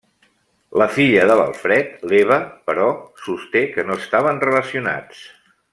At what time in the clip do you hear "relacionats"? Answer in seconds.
4.49-5.25